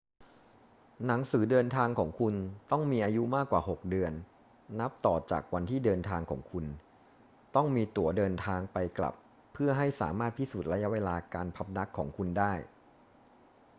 [1.07, 2.35] หนังสือเดินทางของคุณ
[2.71, 4.13] ต้องมีอายุมากกว่า 6 เดือน
[4.79, 6.65] นับต่อจากวันที่เดินทางของคุณ
[7.55, 9.13] ต้องมีตั๋วเดินทางไป-กลับ
[9.53, 12.53] เพื่อให้สามารถพิสูจน์ระยะเวลาการพำนักของคุณได้